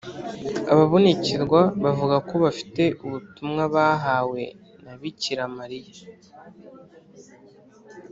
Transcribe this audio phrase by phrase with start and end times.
[0.73, 4.43] ababonekerwa bavuga ko bafite ubutumwa bahawe
[4.83, 5.95] na bikira mariya